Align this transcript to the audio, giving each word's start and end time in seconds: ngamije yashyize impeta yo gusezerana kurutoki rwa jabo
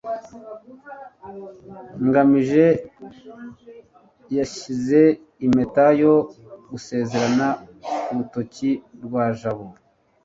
ngamije 2.05 2.67
yashyize 4.37 5.01
impeta 5.45 5.85
yo 6.01 6.15
gusezerana 6.69 7.47
kurutoki 8.03 8.71
rwa 9.03 9.25
jabo 9.39 9.67